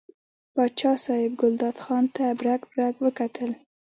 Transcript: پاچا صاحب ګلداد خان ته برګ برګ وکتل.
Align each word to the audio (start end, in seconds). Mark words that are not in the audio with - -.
پاچا 0.53 0.91
صاحب 1.03 1.31
ګلداد 1.41 1.75
خان 1.83 2.03
ته 2.15 2.23
برګ 2.39 2.61
برګ 2.71 2.93
وکتل. 3.05 3.51